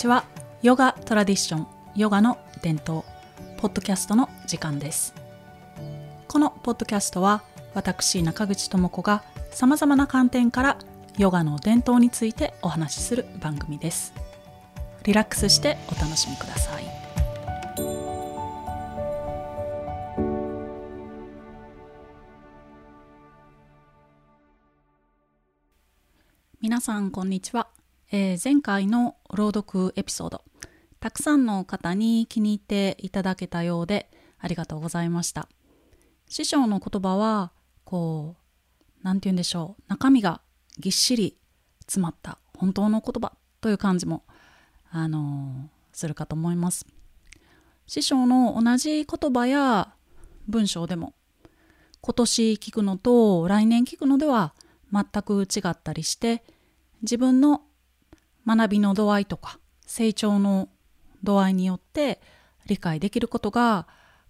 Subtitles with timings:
[0.00, 0.24] ちは
[0.62, 3.04] ヨガトラディションヨガの伝統
[3.58, 5.12] ポッドキャストの時間です。
[6.26, 7.42] このポッドキャストは
[7.74, 10.78] 私中口智子がさまざまな観点から
[11.18, 14.14] ヨガの伝統についてお話しする番組です。
[15.04, 16.84] リラックスしてお楽しみください。
[26.62, 27.68] 皆さんこんにちは、
[28.12, 30.42] えー、前回の朗読エピソード。
[30.98, 34.10] たくさんの方に気に入っていただけたようで
[34.40, 35.48] ありがとうございました。
[36.28, 37.52] 師匠の言葉は
[37.84, 39.82] こう何て言うんでしょう。
[39.86, 40.40] 中身が
[40.80, 41.36] ぎっしり
[41.82, 44.24] 詰まった本当の言葉という感じも
[44.90, 46.86] あのー、するかと思います。
[47.86, 49.94] 師匠の同じ言葉や
[50.48, 51.14] 文章でも
[52.00, 54.52] 今年聞くのと来年聞くのでは
[54.92, 56.42] 全く違ったりして
[57.02, 57.62] 自分の
[58.56, 60.68] 学びの度合いとか成長の
[61.22, 62.20] 度合いによって
[62.66, 63.86] 理解できることが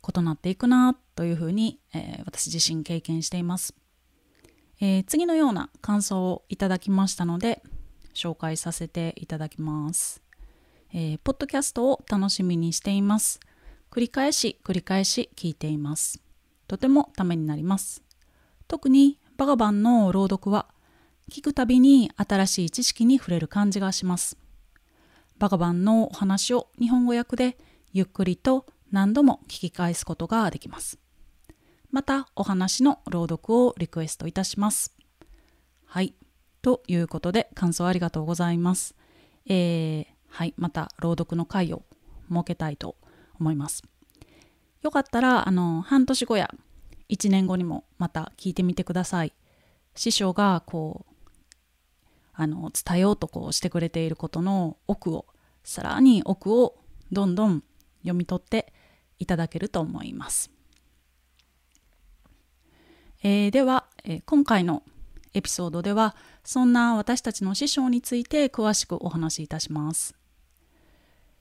[0.06, 3.74] 異なっていくなというふうに、えー、私自身経験しています、
[4.80, 7.62] えー、次のような感想をいただきましたので
[8.14, 10.22] 紹介させていただきます、
[10.92, 13.40] えー、ポッドキャストを楽しみにしています。
[13.90, 16.20] 繰り返し繰り返し聞いています。
[16.68, 18.02] とてもためになります。
[18.68, 20.66] 特にバガバンの朗読は
[21.31, 24.36] 聞くたびに新しい知識に触れる感じがします。
[25.39, 27.56] バガバンのお話を日本語訳で
[27.92, 30.98] ゆっくりと何度も聞き返すことができます。
[31.92, 34.92] またお話の朗読をリクエストいたします。
[35.86, 36.14] はい。
[36.62, 38.97] ということで感想ありがとうございます。
[39.47, 40.55] えー、はい。
[40.56, 41.84] また朗読の会を
[42.28, 42.97] 設けたいと
[43.39, 43.84] 思います。
[44.83, 46.51] よかったらあの半年後や
[47.08, 49.33] 1年後にもまた聞いてみてください。
[49.95, 51.09] 師匠がこう
[52.42, 55.27] あの伝えようとこうしてくれていることの奥を
[55.62, 56.78] さらに奥を
[57.12, 57.62] どんどん
[58.01, 58.73] 読み取って
[59.18, 60.51] いただけると思います、
[63.23, 64.83] えー、では、えー、今回の
[65.34, 70.14] エピソードではそんな私たちの師匠について詳しくお話しいたします、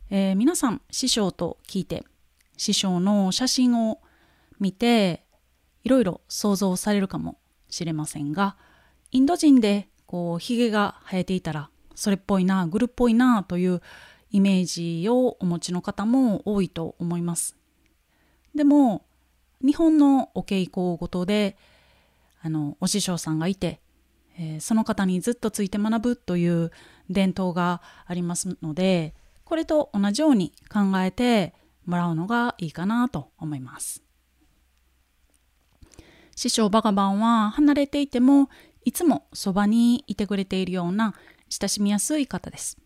[0.10, 2.04] えー、皆さん師匠と聞いて
[2.58, 4.02] 師匠の写真を
[4.60, 5.24] 見て
[5.86, 7.38] いろいろ想像されるかも
[7.70, 8.58] しれませんが
[9.12, 13.80] インド人でこうひげが生えていたらそれっぽいなグルっぽいなという
[14.32, 17.56] イメージをお持ちの方も多いと思います。
[18.56, 19.06] でも
[19.64, 21.58] 日本のお稽古ごとで
[22.42, 23.82] あのお師匠さんがいて、
[24.36, 26.72] えー、その方にずっとついて学ぶという
[27.12, 31.54] 伝統がありますのでこれと同じように考えて
[31.86, 34.02] もらうのがいいかなと思います。
[36.36, 38.50] 師匠バガバンは離れていても
[38.86, 41.14] いつもそばにいてくれているような
[41.50, 42.78] 親しみやすい方です。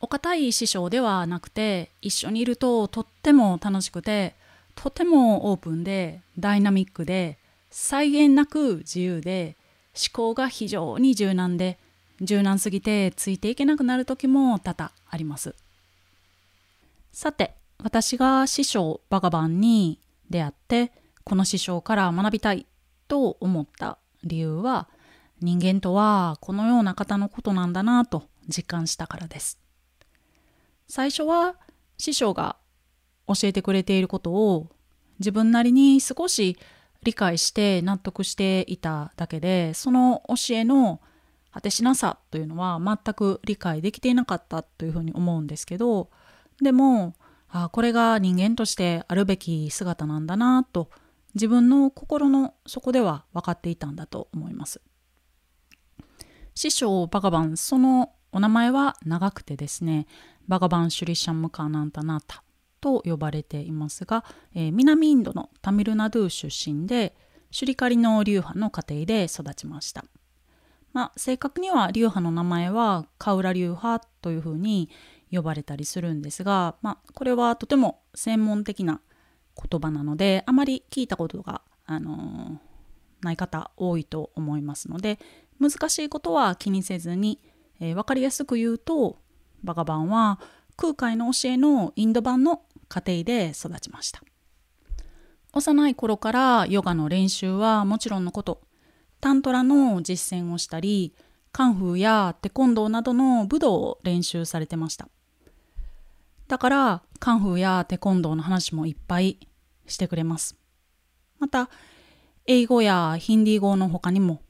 [0.00, 4.34] お堅い師匠ではなくて一緒にいるととっても楽しくて
[4.74, 7.36] とてもオープンでダイナミックで
[7.70, 9.56] 際限なく自由で
[9.94, 11.78] 思考が非常に柔軟で
[12.22, 15.54] 柔軟すぎてついていけなくなる時も多々あります。
[17.12, 19.98] さて私が師匠バガバンに
[20.30, 20.92] 出会って
[21.24, 22.66] この師匠から学びたい
[23.08, 24.88] と思った理由は
[25.40, 29.58] 人間とはこのような方のことなんだなと実感したからです。
[30.88, 31.56] 最初は
[31.98, 32.56] 師匠が
[33.26, 34.68] 教えてくれていることを
[35.18, 36.58] 自分なりに少し
[37.02, 41.00] 理解して納得していただけでその教えの
[41.52, 46.10] 果てしなさというのは全く理解できていなかったというふうに思うんですけど
[46.62, 47.14] でも
[47.48, 50.90] あこれが人間としてあるべき姿なんだなと
[51.34, 54.80] 自分の心の底では分かっていたんだと思います。
[56.54, 60.06] 師匠バガバンそのお名前は長くてですね
[60.48, 62.42] バガバン・シュリシャムカーナンタナータ
[62.80, 64.24] と呼ばれていますが、
[64.54, 67.14] えー、南インドのタミルナドゥ出身で
[67.50, 70.04] シュリカリの流派の家庭で育ちました。
[70.92, 74.90] まあ、正確には流派の名前はカウラ流派というふうに
[75.30, 79.00] 呼ばれたりするんですが、まあ、これはとても専門的な
[79.56, 85.18] 言葉なのであまり聞いたことが、あのー、ない方多いと思いますので
[85.60, 87.40] 難しいことは気にせずに、
[87.80, 89.18] えー、分かりやすく言うと
[89.62, 90.40] バガバンは
[90.76, 94.22] 空海の教えのインド版の家庭で育ちました。
[95.52, 98.62] 幼い頃からヨガの練習はもちろんのこと
[99.20, 101.12] タントラの実践をしたり
[101.52, 105.08] カンフーやテコンドーなどの武道を練習されてました。
[106.50, 109.38] だからカンフーやテコンドーの話もいっぱい
[109.86, 110.56] してくれます。
[111.38, 111.70] また、
[112.44, 114.42] 英語やヒンディー語の他にも、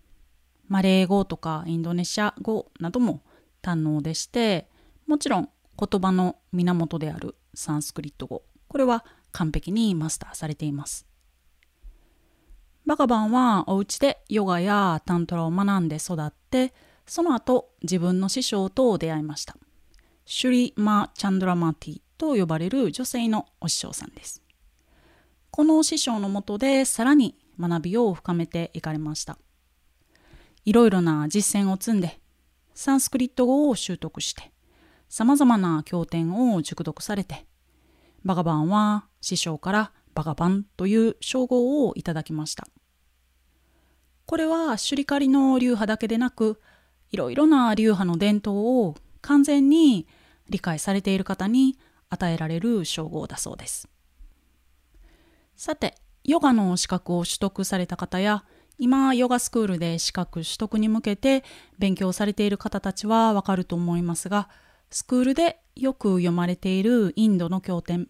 [0.66, 3.20] マレー語とかインドネシア語なども
[3.60, 4.66] 堪能でして、
[5.06, 8.44] もちろん言葉の源であるサンスクリット語。
[8.66, 11.06] これは完璧にマスターされています。
[12.86, 16.72] バガバンはお家でヨガやタントラを学んで育って
[17.06, 19.58] その後自分の師匠と出会いました。
[20.32, 24.44] シュリ・マ・チャンドラマティと呼ばれる女性のお師匠さんです。
[25.50, 29.38] この師匠のもとでさらに学びを深めていかれました。
[30.64, 32.20] いろいろな実践を積んで
[32.74, 34.52] サンスクリット語を習得して
[35.08, 37.44] さまざまな経典を熟読されて
[38.24, 42.68] バガバンは師匠からバガバンという称号をいただきました。
[44.26, 46.60] これはシュリカリの流派だけでなく
[47.10, 50.06] いろいろな流派の伝統を完全に
[50.50, 51.78] 理解されている方に
[52.10, 53.88] 与えられる称号だそうです。
[55.56, 55.94] さて
[56.24, 58.44] ヨガの資格を取得された方や
[58.78, 61.44] 今ヨガスクールで資格取得に向けて
[61.78, 64.48] 勉強されている方たちはわかると思いますが
[64.90, 68.08] スクールでよく読まれているインドの経典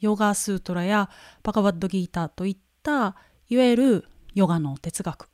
[0.00, 1.08] ヨガスートラや
[1.42, 3.16] パカワッドギーターといった
[3.48, 5.28] いわゆるヨガの哲学。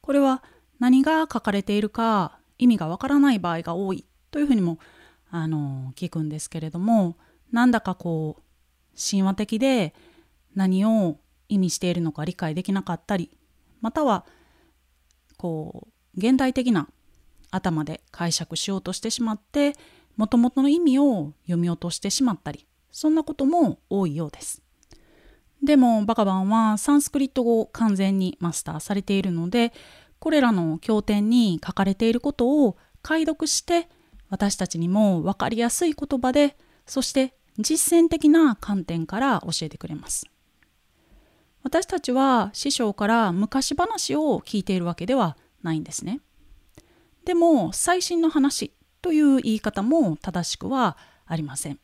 [0.00, 0.42] これは
[0.80, 4.78] 何が書かれているか意味がわからない場合が多いというふうにも
[5.34, 7.16] あの聞くんですけれども
[7.50, 8.42] なんだかこう
[9.10, 9.94] 神話的で
[10.54, 11.16] 何を
[11.48, 13.30] 意味しているのか理解できなかったり
[13.80, 14.26] または
[15.38, 16.86] こう現代的な
[17.50, 19.74] 頭で解釈しようとしてしまって
[20.16, 24.60] もともとの意味を読み落としてしまったりそんなことも多いようです。
[25.62, 29.72] でもバカバンはサンスクリット語を完全にマスターされているので
[30.18, 33.88] これらの経典に書かれていることを解読して
[34.32, 36.56] 私たちにも分かりやすい言葉で
[36.86, 40.24] そして実践的な観点から教えてくれます。
[41.62, 46.20] 私たちは師匠から昔話を聞いているわけではないんですね。
[47.26, 50.96] でも最新の話という言い方も正しくは
[51.26, 51.78] ありません。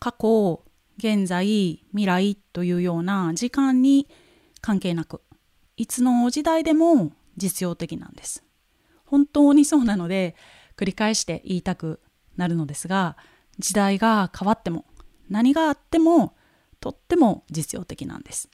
[0.00, 0.64] 過去、
[0.98, 4.08] 現在、未来というような時間に
[4.60, 5.22] 関係なく、
[5.76, 8.42] いつの時代でも実用的なんです。
[9.06, 10.34] 本当にそうなので、
[10.76, 12.00] 繰り返して言いたく
[12.36, 13.16] なるのですが、
[13.58, 14.84] 時代が変わっても、
[15.28, 16.34] 何があっても、
[16.80, 18.48] とっても実用的なんです。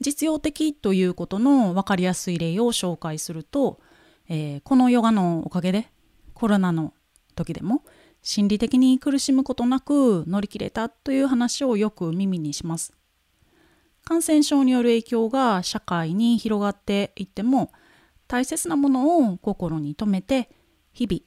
[0.00, 3.80] 実用的ということの分かりやすい例を紹介すると、
[4.28, 5.90] えー、このヨガのおかげで
[6.34, 6.92] コロナの
[7.34, 7.84] 時でも
[8.22, 12.92] 心理的に苦しむことなく乗り切れたという話をよく耳にします。
[14.04, 17.72] 感染症による影響が社会に広がっていっても
[18.32, 20.48] 大切なものを心に留めて
[20.94, 21.20] 日々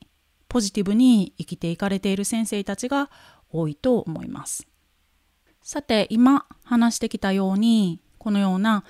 [0.48, 3.12] ポジティブに生きていかれている先生たちが
[3.52, 4.68] 多いと思います。
[5.62, 8.84] さて今話してきたようにこのような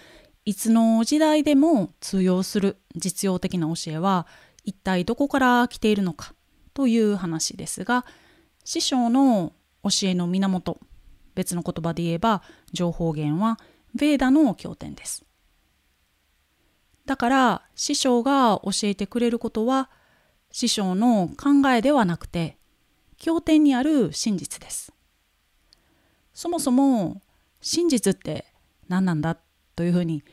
[0.46, 4.28] いつの時代でも通用する実用的な教えは
[4.64, 6.34] 一体どこから来ているのか
[6.74, 8.06] という話ですが
[8.64, 9.52] 師匠の
[9.84, 10.80] 教えの源
[11.34, 13.60] 別の言葉で言えば情報源は
[13.98, 15.26] ヴェーダの経典です
[17.06, 19.90] だから師匠が教えてくれることは
[20.52, 22.58] 師匠の考えではなくて
[23.18, 24.94] 経典にある真実です。
[26.34, 27.22] そもそも
[27.62, 28.46] 真実って
[28.88, 29.38] 何なんだ
[29.76, 30.24] というふうに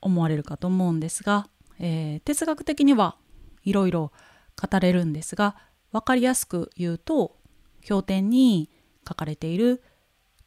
[0.00, 3.16] 思われるかと思うんですが、えー、哲学的には
[3.64, 4.12] いろいろ
[4.60, 5.56] 語れるんですが
[5.92, 7.36] 分かりやすく言うと
[7.82, 8.70] 経典に
[9.06, 9.82] 書かれている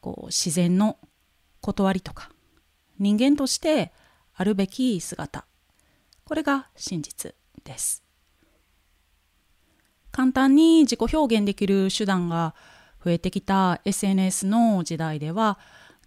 [0.00, 0.98] こう自然の
[1.60, 2.30] 断りとか
[2.98, 3.92] 人間として
[4.34, 5.46] あるべき姿
[6.32, 8.02] これが真実です
[10.12, 12.54] 簡単に自己表現できる手段が
[13.04, 15.58] 増えてきた SNS の時代では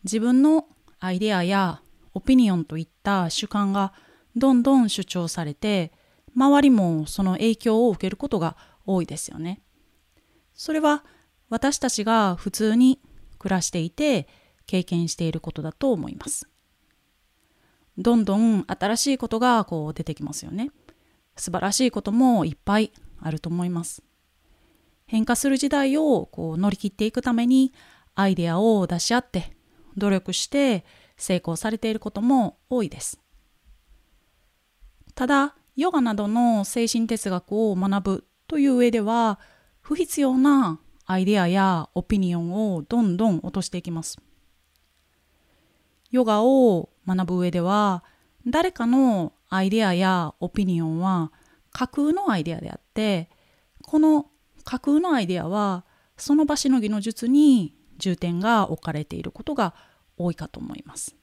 [0.04, 0.66] 自分の
[1.00, 1.80] アイデアや
[2.16, 3.94] オピニオンといった主観が
[4.36, 5.92] どんどん主張されて
[6.36, 9.62] 周りもその影響を受けることが多いですよね。
[10.56, 11.04] それは
[11.50, 13.00] 私たちが普通に
[13.38, 14.28] 暮らしていて
[14.66, 16.50] 経験していることだと思います。
[17.98, 20.72] どんどん新しいことがこう出てきますよね。
[21.36, 24.04] 素晴らしいこともいっぱいあると思います。
[25.08, 27.74] 変化する時代をこう乗り切っていくために
[28.16, 29.56] アイデアを出し合って
[29.98, 30.84] 努力して
[31.18, 33.20] 成功されていることも多いです。
[35.14, 39.40] ただヨガなどの精神哲学を学ぶという上では
[39.82, 44.18] 不必要なアイデアやオピニオンをどんどん落としていきます。
[46.16, 48.02] ヨガを学ぶ上では
[48.48, 51.34] 誰かのアイデアやオピニオンは
[51.74, 53.30] 架空のアイデアであって
[53.84, 54.28] この
[54.64, 55.84] 架空のアイデアは
[56.16, 59.74] その場しのぎの術に重点が置かれていることが
[60.16, 61.18] 多いかと思います。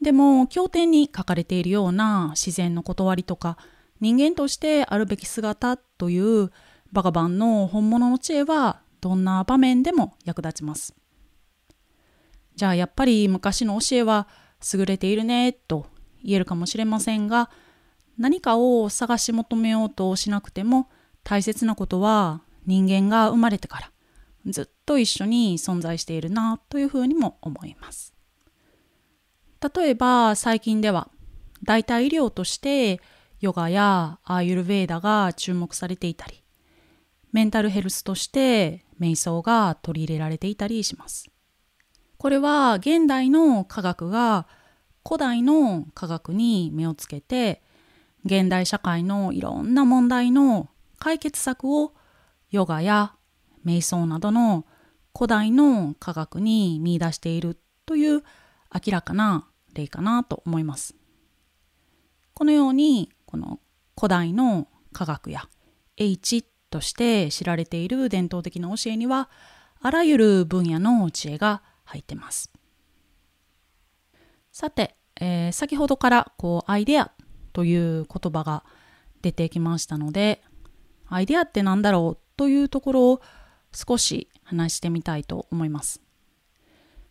[0.00, 3.58] でも経典に書かれているような自然の断りとか
[4.00, 6.52] 人間としてあるべき姿という
[6.92, 10.94] バガバンの本物の知恵はどんな場面でも役立ちます。
[12.56, 14.28] じゃあやっぱり昔の教えは
[14.72, 15.86] 優れているねと
[16.22, 17.50] 言えるかもしれませんが
[18.18, 20.88] 何かを探し求めようとしなくても
[21.24, 23.90] 大切なことは人間が生まれてから
[24.46, 28.12] ずっと一緒に存在しているなというふうにも思います。
[29.74, 31.08] 例えば最近では
[31.62, 33.00] 代替医療として
[33.40, 36.42] ヨガやアーユルヴェーダが注目されていたり
[37.32, 41.31] メンタルヘルスとして瞑想が取り入れられていたりします。
[42.22, 44.46] これは現代の科学が
[45.04, 47.64] 古代の科学に目をつけて
[48.24, 50.68] 現代社会のいろんな問題の
[51.00, 51.94] 解決策を
[52.52, 53.16] ヨガや
[53.66, 54.64] 瞑想などの
[55.12, 58.22] 古代の科学に見出しているという
[58.72, 60.94] 明らかな例かなと思います。
[62.34, 63.58] このようにこの
[63.96, 65.48] 古代の科学や
[65.96, 69.28] H として知られている伝統的な教えには
[69.80, 72.50] あらゆる分野の知恵が入ってます。
[74.50, 77.12] さて、えー、先ほどからこうアイデア
[77.52, 78.64] という言葉が
[79.20, 80.42] 出てきましたので
[81.06, 83.22] アイデアって何だろうというところを
[83.72, 86.00] 少し話してみたいと思います。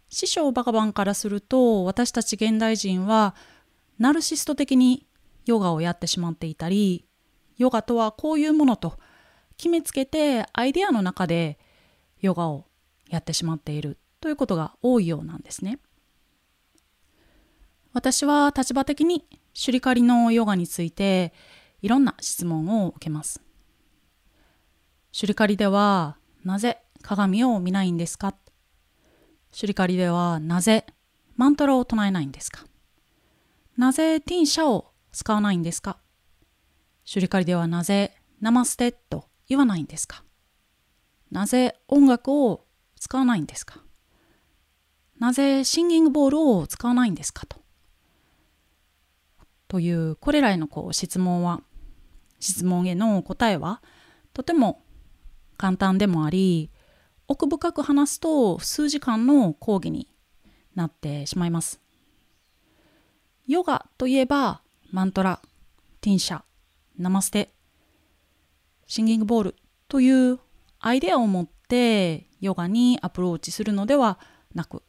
[0.10, 3.36] 師匠バカバンからすると私たち現代人は
[3.98, 5.08] ナルシスト的に
[5.46, 7.06] ヨガをやってしまっていたり
[7.58, 8.98] ヨガとはこういうものと
[9.56, 11.60] 決めつけてアイデアの中で
[12.20, 12.66] ヨガを
[13.10, 15.80] やってしまっているということが多いようなんですね。
[17.92, 21.34] 私は立場的にシュリカリのヨガについて
[21.82, 23.42] いろんな質問を受けます。
[25.12, 28.34] シュリカリではなぜ鏡を見ないんですか？
[29.52, 30.86] シュリカリではなぜ
[31.36, 32.64] マントラを唱えないんですか？
[33.76, 35.98] なぜティンシャを使わないんですか？
[37.04, 40.24] シュリカリではなぜナマステと言わないんですか？
[41.32, 43.84] なぜ音楽を使わないんですか？
[45.22, 47.58] なぜシンギングボールを使わないんですかと
[49.68, 51.62] というこれらへのこう質問は
[52.40, 53.84] 質問への答えは
[54.34, 54.82] とても
[55.58, 56.72] 簡単でもあり
[57.28, 60.08] 奥深く話すと数時間の講義に
[60.74, 61.80] なってしまいます。
[63.46, 65.40] ヨガといえばマントラ、
[66.02, 66.42] ティンシャ、
[66.98, 67.54] ナマステ、
[68.88, 69.56] シンギングボール
[69.88, 70.40] という
[70.80, 74.18] アイデアを持ってヨガにアプローチするのでは
[74.56, 74.82] なく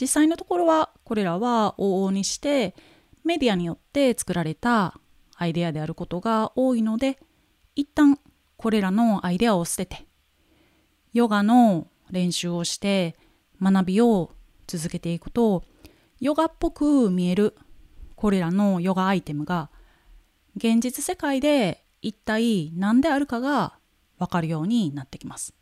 [0.00, 2.74] 実際のところはこれらは往々にして
[3.22, 4.98] メディアによって作られた
[5.36, 7.18] アイデアであることが多いので
[7.76, 8.18] 一旦
[8.56, 10.06] これらのアイデアを捨てて
[11.12, 13.16] ヨガの練習をして
[13.60, 14.30] 学びを
[14.66, 15.64] 続けていくと
[16.18, 17.54] ヨガっぽく見える
[18.16, 19.70] これらのヨガアイテムが
[20.56, 23.74] 現実世界で一体何であるかが
[24.18, 25.54] 分かるようになってきます。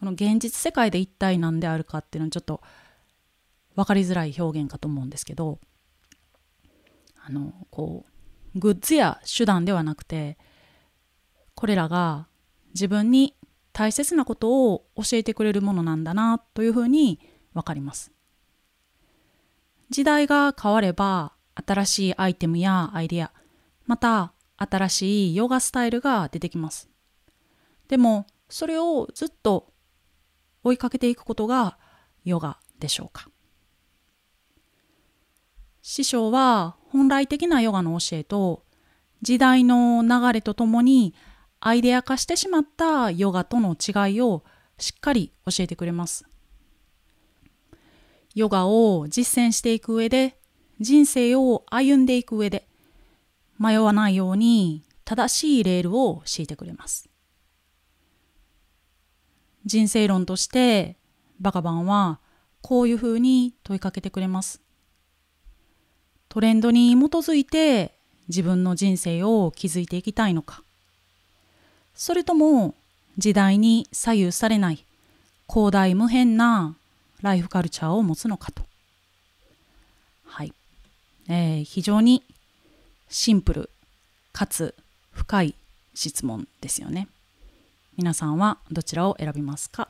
[0.00, 2.62] この現実世界で一体何であるかっていうのはちょっと
[3.78, 5.60] 分かりづらい表現かと思うんですけど
[7.24, 8.04] あのこ
[8.56, 10.36] うグッズや手段ではなくて
[11.54, 12.26] これらが
[12.74, 13.36] 自分に
[13.72, 17.20] 大切なことを教えてくれるものなんだなというふうに
[17.54, 18.10] 分かります。
[19.90, 23.32] 時代が変われば新しいアイテムやアイデア
[23.86, 26.90] また新しいヨガスタイルが出てきます。
[27.86, 29.72] でもそれをずっと
[30.64, 31.78] 追いかけていくことが
[32.24, 33.28] ヨガでしょうか
[35.90, 38.62] 師匠は本来的なヨガの教えと
[39.22, 41.14] 時代の流れとともに
[41.60, 44.44] アイデア化してしまったヨガとの違いを
[44.76, 46.26] しっかり教えてくれます。
[48.34, 50.38] ヨガを実践していく上で
[50.78, 52.68] 人生を歩んでいく上で
[53.58, 57.08] 迷わないように正しいレールを敷いてくれます。
[59.64, 60.98] 人生論として
[61.40, 62.20] バカバンは
[62.60, 64.60] こういうふうに問いかけてくれます。
[66.38, 67.90] トレンドに基づいて
[68.28, 70.62] 自分の人生を築いていきたいのか
[71.96, 72.76] それとも
[73.16, 74.84] 時代に左右されない
[75.52, 76.76] 広大無辺な
[77.22, 78.62] ライフカルチャーを持つのかと。
[80.26, 80.52] はい。
[81.28, 82.22] えー、非常に
[83.08, 83.70] シンプル
[84.32, 84.76] かつ
[85.10, 85.56] 深い
[85.94, 87.08] 質問ですよね。
[87.96, 89.88] 皆さんはどちらを選びますか？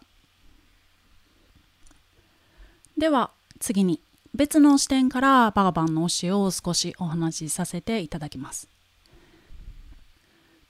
[2.97, 4.01] では次に
[4.39, 8.69] 別の視点からバガバンの教えを少しお話しさせていただきます。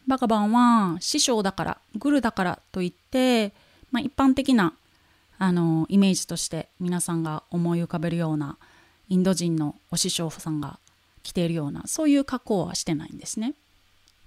[0.07, 3.53] バガバンは師匠だからグルだからといって、
[3.93, 4.73] まあ、一般的な
[5.39, 8.57] あのイメージとして皆さんが思い浮かべるような
[9.11, 10.79] インド人のお師匠さんが
[11.23, 13.53] 着ているようなそういう格好はしてないんですね。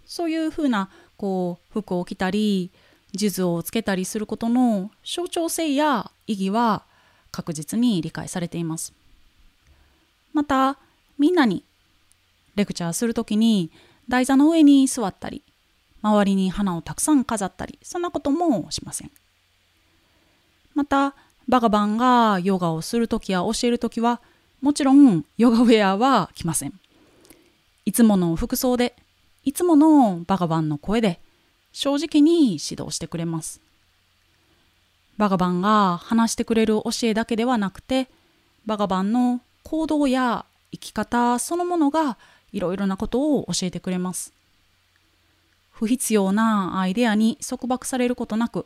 [0.06, 2.70] そういうふうなこう服を着たり
[3.18, 6.84] 地図をつけたりすることの象徴性や意義は
[7.32, 9.01] 確実に理解されています。
[10.34, 10.78] また
[11.18, 11.64] みんなに
[12.56, 13.72] レクチャーする時に
[14.10, 15.44] 台座の上に座ったり
[16.02, 19.12] 周りに花をたくさん飾ったりそんなこともしません。
[20.74, 21.16] また
[21.48, 24.22] バガバンがヨガをする時や教える時は
[24.62, 26.74] もちろんヨガウェアは着ません。
[27.86, 28.96] いつもの服装で
[29.44, 31.20] いつものバガバンの声で
[31.72, 33.62] 正直に指導してくれます。
[35.18, 38.10] バガバンが話してくれる教えだけではなくて
[38.66, 39.42] バガバンの
[39.72, 42.18] 行動や生き方そのものが
[42.52, 44.34] いろいろなことを教えてくれます。
[45.72, 48.66] 不必要なアイデアに束縛されることなく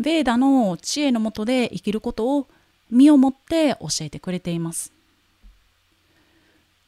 [0.00, 2.48] ベーダの知恵のもとで生きることを
[2.90, 4.92] 身をもって教えてくれています。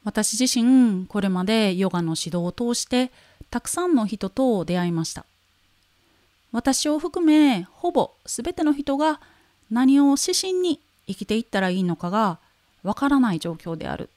[0.02, 3.12] 私自身これまでヨガの指導を通して
[3.50, 5.24] たくさんの人と出会いました。
[6.50, 9.20] 私を含めほぼ全ての人が
[9.70, 12.40] 何を指針に生きていったらいいのかが
[12.82, 14.10] わからない状況である。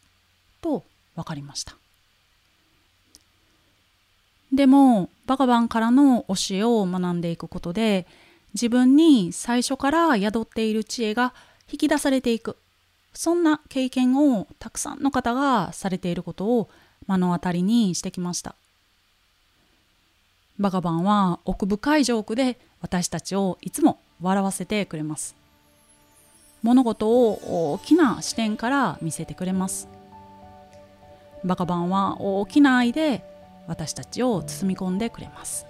[0.62, 0.84] と
[1.15, 1.75] 分かりました。
[4.53, 8.07] でもバガバンからの教えを学んでいくことで
[8.53, 11.34] 自分に最初から宿っている知恵が
[11.72, 12.57] 引き出されていく。
[13.13, 16.69] そんな経験をたくさんの方がされていることを
[17.07, 18.55] 目の当たりにしてきました。
[20.57, 25.36] バガバンは奥深いジョークで私たちをいつも笑わせてくれます。
[26.65, 29.88] 物事を大きな視点から見せてくれます。
[31.43, 33.24] バカバンは大きな愛で
[33.67, 35.67] 私たちを包み込んでくれます。